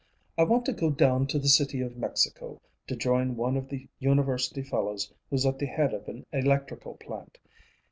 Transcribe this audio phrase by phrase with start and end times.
[0.35, 3.87] I want to go down to the City of Mexico to join one of the
[3.99, 7.37] University fellows who's at the head of an electrical plant.